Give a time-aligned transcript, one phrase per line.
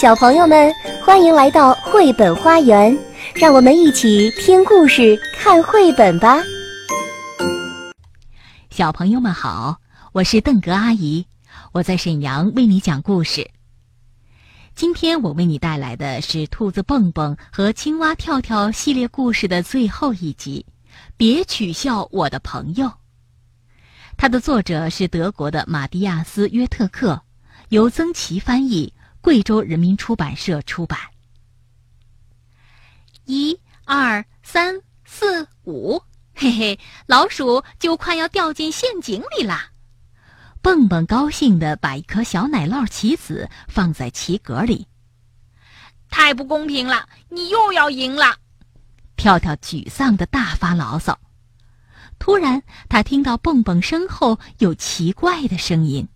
[0.00, 0.72] 小朋友们，
[1.04, 2.96] 欢迎来到绘本花园，
[3.34, 6.38] 让我们一起听故事、看绘本吧。
[8.70, 9.76] 小朋友们好，
[10.12, 11.26] 我是邓格阿姨，
[11.72, 13.50] 我在沈阳为你讲故事。
[14.76, 20.64] 今天我为你带来的是《兔子蹦蹦和青蛙跳跳》系列故事的最后一集，
[21.16, 22.86] 《别取笑我的朋友》。
[24.16, 27.20] 它的作者是德国的马蒂亚斯·约特克，
[27.70, 28.92] 由曾琦翻译。
[29.28, 30.98] 贵州人民出版社出版。
[33.26, 36.02] 一、二、三、四、五，
[36.34, 39.70] 嘿嘿，老鼠就快要掉进陷阱里啦！
[40.62, 44.86] 蹦蹦高兴地把一颗小奶酪棋子放在棋格里。
[46.08, 48.34] 太不公平了，你又要赢了！
[49.16, 51.18] 跳跳沮丧地大发牢骚。
[52.18, 56.08] 突然，他听到蹦蹦身后有奇怪的声音。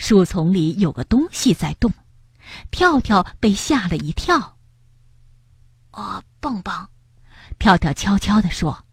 [0.00, 1.92] 树丛里有个东西在动，
[2.70, 4.56] 跳跳被吓了一跳。
[5.92, 6.88] 哦，蹦蹦，
[7.58, 8.86] 跳跳悄悄地说：“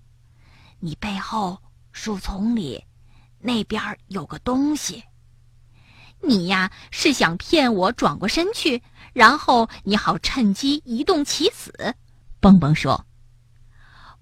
[0.80, 2.84] 你背后树丛里
[3.40, 5.02] 那边有个东西。
[6.22, 11.96] 你呀是想骗我转过身去，然后你好趁机移动棋子。”
[12.42, 13.08] 蹦蹦说：“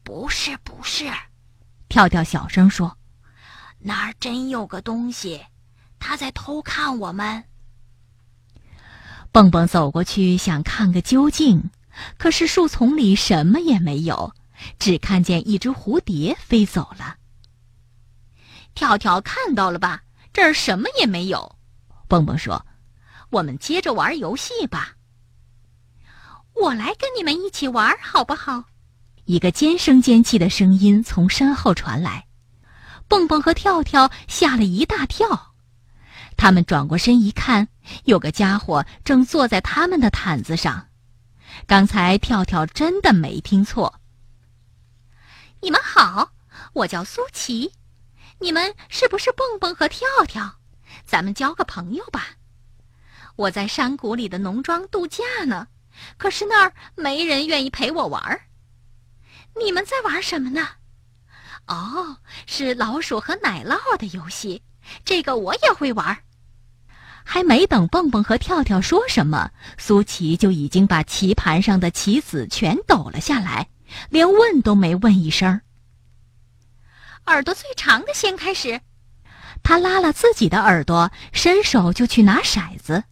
[0.03, 1.11] 不是，不是。”
[1.89, 2.95] 跳跳小声说
[3.79, 5.43] ：“那儿真有个东西。”
[6.07, 7.43] 他在偷看我们。
[9.31, 11.71] 蹦蹦走过去想看个究竟，
[12.15, 14.31] 可是树丛里什么也没有，
[14.77, 17.15] 只看见一只蝴蝶飞走了。
[18.75, 20.03] 跳跳看到了吧？
[20.31, 21.55] 这儿什么也没有。
[22.07, 22.63] 蹦蹦说
[23.31, 24.93] ：“我们接着玩游戏吧。”
[26.53, 28.65] 我来跟你们一起玩，好不好？
[29.23, 32.27] 一个尖声尖气的声音从身后传来，
[33.07, 35.54] 蹦蹦和跳跳吓了一大跳。
[36.37, 37.67] 他们转过身一看，
[38.03, 40.89] 有个家伙正坐在他们的毯子上。
[41.65, 44.01] 刚才跳跳真的没听错。
[45.61, 46.31] 你们好，
[46.73, 47.71] 我叫苏琪，
[48.39, 50.55] 你们是不是蹦蹦和跳跳？
[51.05, 52.31] 咱们交个朋友吧。
[53.37, 55.67] 我在山谷里的农庄度假呢，
[56.17, 58.47] 可是那儿没人愿意陪我玩儿。
[59.59, 60.67] 你们在玩什么呢？
[61.67, 64.61] 哦，是老鼠和奶酪的游戏，
[65.03, 66.17] 这个我也会玩。
[67.23, 73.67] 还没等蹦蹦和跳跳说什么，苏琪就已经把棋盘上的棋子全抖了下来，
[74.09, 75.61] 连问都没问一声。
[77.25, 78.79] 耳朵最长的先开始。
[79.63, 83.03] 他拉了自己的耳朵，伸手就去拿骰子。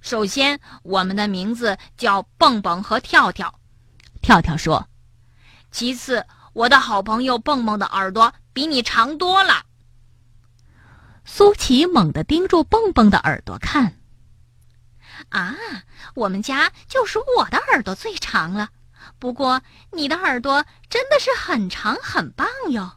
[0.00, 3.54] 首先，我们的名字叫蹦蹦和跳跳。
[4.20, 4.88] 跳跳说
[5.70, 9.62] ：“其次，我的好朋友蹦蹦的耳朵比你长多了。”
[11.40, 13.96] 苏琪猛地盯住蹦蹦的耳朵看。
[15.30, 15.56] 啊，
[16.14, 18.68] 我们家就属我的耳朵最长了，
[19.18, 22.92] 不过你的耳朵真的是很长很棒哟。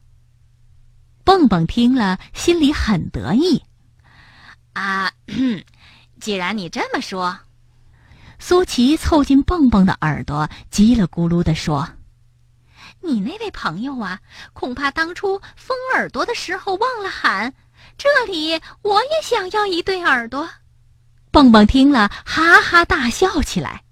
[1.23, 3.63] 蹦蹦听了，心里很得意。
[4.73, 5.09] 啊，
[6.19, 7.39] 既然你这么说，
[8.39, 11.87] 苏琪凑近蹦蹦的耳朵，叽里咕噜地说
[12.99, 14.19] ：“你那位朋友啊，
[14.51, 17.53] 恐怕当初封耳朵的时候忘了喊。”
[17.97, 20.49] 这里我也想要一对耳朵，
[21.31, 23.83] 蹦蹦听了哈哈大笑起来。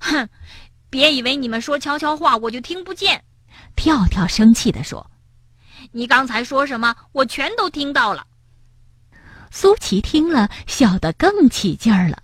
[0.00, 0.28] 哼，
[0.90, 3.24] 别以为你们说悄悄话我就听不见。
[3.74, 5.10] 跳跳生气地说
[5.92, 6.94] ：“你刚才说什么？
[7.12, 8.26] 我全都听到了。”
[9.50, 12.22] 苏琪听了，笑得更起劲儿了。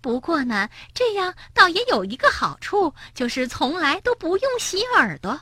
[0.00, 5.40] 不过呢，这样倒也有一个好处，就是从来都不用洗耳朵。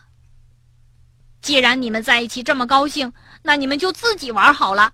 [1.40, 3.12] 既然你们在一起这么高兴，
[3.42, 4.92] 那你们就自己玩好了。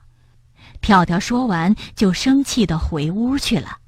[0.81, 3.79] 跳跳说完，就生气的回屋去了。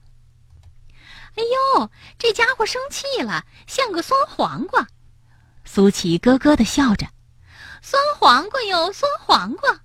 [1.37, 1.43] 哎
[1.77, 4.89] 呦，这家伙生气了，像个酸黄瓜。
[5.65, 7.07] 苏琪咯咯的笑着
[7.81, 9.81] ：“酸黄瓜哟，酸黄瓜。”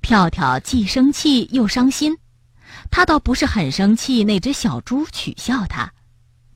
[0.00, 2.16] 跳跳既生气又伤心，
[2.90, 5.92] 他倒不是很生气那只小猪取笑他。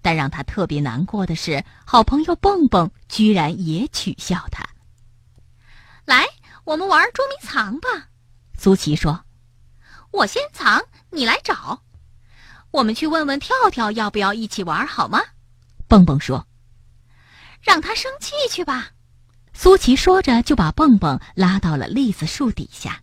[0.05, 4.62] 但让他特别难过的是，好朋友蹦蹦居然也取笑他。
[6.05, 6.27] 来，
[6.65, 7.89] 我们玩捉迷藏吧，
[8.59, 9.25] 苏琪说
[10.12, 11.81] ：“我先藏，你来找。
[12.71, 15.23] 我们去问问跳跳要不要一起玩，好吗？”
[15.89, 16.47] 蹦蹦说
[17.65, 18.91] ：“让他生气去吧。”
[19.56, 23.01] 苏琪说着，就把蹦蹦拉到了栗子树底下。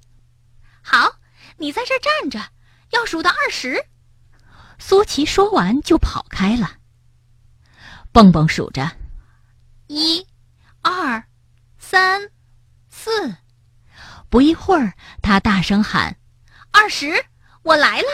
[0.84, 1.16] 好，
[1.58, 2.52] 你在这站着，
[2.92, 3.88] 要数到二十。
[4.78, 6.78] 苏琪说完就跑开了。
[8.14, 8.92] 蹦蹦数着，
[9.88, 10.28] 一、
[10.82, 11.24] 二、
[11.78, 12.30] 三、
[12.90, 13.10] 四。
[14.30, 16.18] 不一会儿，他大声喊
[16.72, 17.26] ：“二十，
[17.64, 18.08] 我来了！”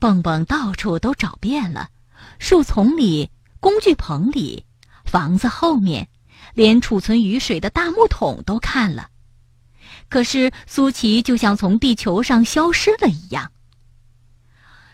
[0.00, 1.90] 蹦蹦到处都找遍了，
[2.38, 3.30] 树丛里、
[3.60, 4.64] 工具棚里、
[5.04, 6.08] 房子后面，
[6.54, 9.10] 连储存雨水的大木桶都看了。
[10.08, 13.52] 可是苏琪就像从地球上消失了一样。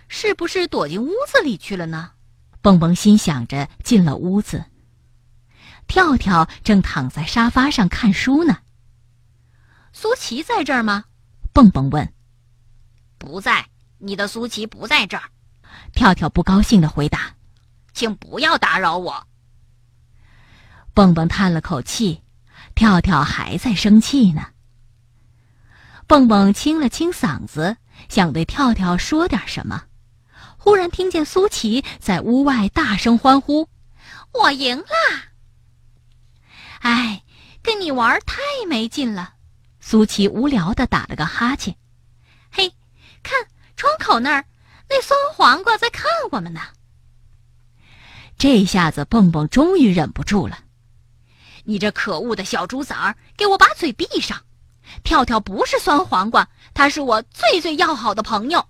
[0.08, 2.10] 是不是躲进屋子里去了呢？
[2.64, 4.64] 蹦蹦心想着，进了屋子。
[5.86, 8.56] 跳跳正躺在沙发上看书呢。
[9.92, 11.04] 苏琪在这儿吗？
[11.52, 12.10] 蹦蹦问。
[13.18, 13.68] 不在，
[13.98, 15.24] 你的苏琪不在这儿。
[15.92, 17.34] 跳跳不高兴的回答
[17.92, 19.26] ：“请不要打扰我。”
[20.94, 22.22] 蹦蹦叹了口气，
[22.74, 24.46] 跳跳还在生气呢。
[26.06, 27.76] 蹦蹦清了清嗓子，
[28.08, 29.84] 想对跳跳说点什么，
[30.64, 33.68] 忽然听见苏琪在屋外大声欢呼
[34.32, 34.86] ：“我赢了！”
[36.80, 37.22] 哎，
[37.62, 39.34] 跟你玩太没劲了。
[39.78, 41.76] 苏琪无聊的打了个哈欠。
[42.50, 42.72] 嘿，
[43.22, 43.46] 看
[43.76, 44.46] 窗口那儿，
[44.88, 46.62] 那酸黄瓜在看我们呢。
[48.38, 50.60] 这下子蹦蹦终于忍不住了
[51.64, 54.40] ：“你这可恶的小猪崽儿，给我把嘴闭上！
[55.02, 58.66] 跳跳不是酸黄瓜，他是我最最要好的朋友。”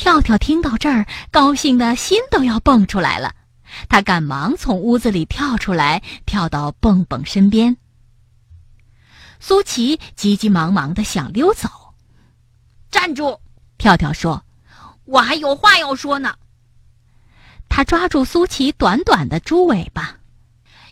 [0.00, 3.34] 跳跳听到这儿，高兴的心都要蹦出来了。
[3.86, 7.76] 他赶忙从屋子里跳出来，跳到蹦蹦身边。
[9.40, 11.68] 苏琪急急忙忙的想溜走，
[12.90, 13.38] 站住！
[13.76, 14.42] 跳跳说
[15.04, 16.34] ：“我还有话要说呢。”
[17.68, 20.16] 他抓住苏琪短短的猪尾巴：“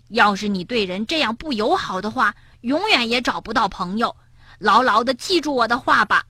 [0.08, 4.14] 要是你对人这样不友好的话，永远也找不到朋友。
[4.58, 6.22] 牢牢的记住我的话吧。”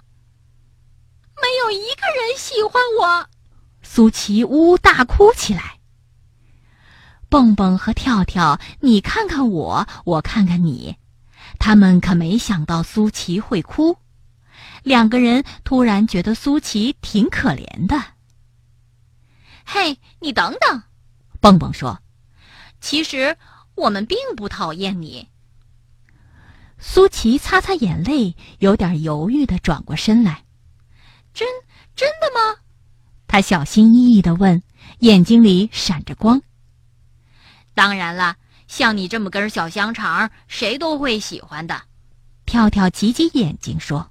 [1.69, 3.29] 没有一个人喜欢我，
[3.83, 5.79] 苏琪呜呜大哭起来。
[7.29, 10.97] 蹦蹦和跳跳，你看看我，我看看你，
[11.59, 13.99] 他们可没想到苏琪会哭。
[14.83, 18.03] 两个人突然觉得苏琪挺可怜的。
[19.67, 20.83] 嘿，你等等，
[21.39, 22.01] 蹦蹦说
[22.81, 23.37] ：“其实
[23.75, 25.29] 我们并不讨厌你。”
[26.81, 30.45] 苏琪擦擦眼泪，有点犹豫的转过身来
[31.39, 31.47] ：“真
[31.95, 32.57] 真的吗？”
[33.29, 34.61] 他小心翼翼的问，
[34.99, 36.43] 眼睛里闪着光。
[37.75, 38.35] 当然了，
[38.67, 41.83] 像你这么根小香肠，谁都会喜欢的。
[42.45, 44.11] 跳跳挤挤眼睛说：“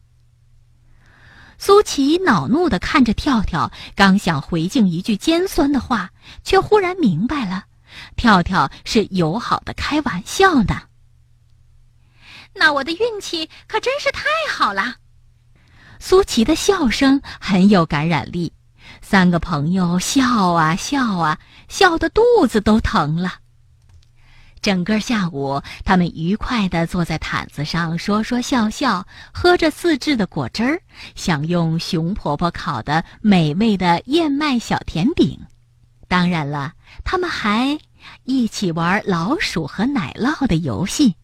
[1.59, 6.11] 苏琪恼怒的看着跳跳，刚想回敬一句尖酸的话，
[6.43, 7.65] 却忽然明白了，
[8.15, 10.83] 跳跳是友好的开玩笑呢。
[12.53, 14.97] 那我的运气可真是太好了。”
[15.99, 18.53] 苏琪的笑声很有感染力，
[19.01, 23.35] 三个朋友笑啊笑啊，笑得肚子都疼了。
[24.59, 30.81] 整个下午，他们愉快地坐在毯子上说说笑笑，喝着自制的果汁儿，
[31.15, 35.39] 享用熊婆婆烤的美味的燕麦小甜饼。
[36.07, 36.73] 当然了，
[37.03, 37.77] 他们还
[38.23, 41.15] 一起玩老鼠和奶酪的游戏。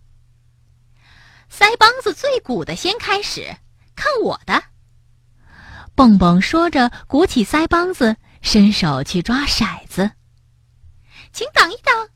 [1.51, 3.55] 腮帮子最鼓的先开始，
[3.95, 4.63] 看我的！
[5.95, 10.11] 蹦蹦说着，鼓起腮帮子，伸手去抓骰子。
[11.31, 12.09] 请等一等。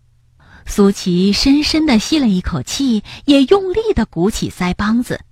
[0.66, 5.24] 苏琪深深的吸了一口气，也用力的鼓起腮帮子。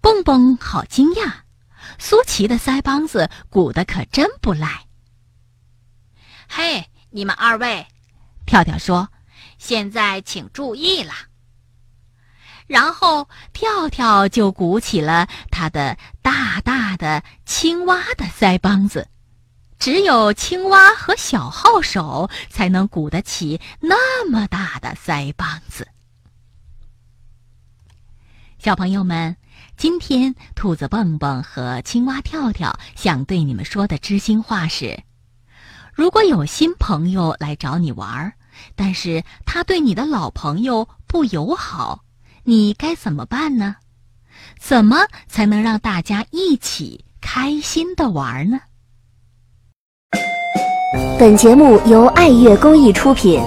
[0.00, 1.40] 蹦蹦好惊讶，
[1.98, 4.86] 苏琪的腮帮子鼓得可真不赖。
[6.48, 7.86] 嘿，你们二位，
[8.46, 9.10] 跳跳说
[9.58, 11.12] ：“现在请注意了。”
[12.70, 19.08] 然后跳跳就鼓起了他的大大的青蛙的腮帮子。
[19.76, 25.88] 只有青蛙和小号手才能鼓得起那么大的腮帮子。
[28.60, 29.36] 小朋友们，
[29.76, 35.02] 今天兔子蹦蹦和青蛙跳跳想对你们说的知心话是：
[35.92, 38.32] 如果有新朋友来找你玩，
[38.76, 42.04] 但是他对你的老朋友不友好，
[42.50, 43.76] 你该怎么办呢？
[44.58, 48.58] 怎么才能让大家一起开心的玩呢？
[51.16, 53.40] 本节目由爱乐公益出品。